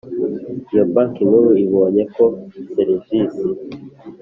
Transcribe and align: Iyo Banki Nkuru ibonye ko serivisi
Iyo 0.71 0.83
Banki 0.93 1.21
Nkuru 1.29 1.49
ibonye 1.65 2.03
ko 2.15 2.25
serivisi 2.73 3.39